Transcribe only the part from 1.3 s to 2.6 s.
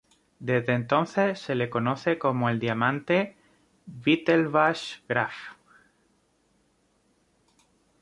se le conoce como el